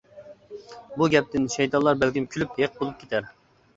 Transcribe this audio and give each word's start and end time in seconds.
بۇ 0.95 1.09
گەپتىن 1.15 1.45
شەيتانلار 1.57 2.01
بەلكىم 2.05 2.27
كۈلۈپ 2.33 2.59
ھېق 2.63 2.77
بولۇپ 2.81 2.99
كېتەر. 3.05 3.31